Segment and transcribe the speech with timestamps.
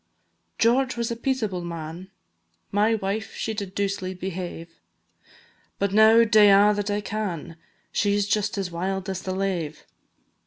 [0.57, 2.09] George was a peaceable man,
[2.71, 4.79] My wife she did doucely behave;
[5.77, 7.55] But now dae a' that I can,
[7.91, 9.85] She 's just as wild as the lave.